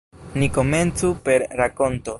Ni 0.43 0.47
komencu 0.55 1.07
per 1.29 1.39
rakonto. 1.63 2.09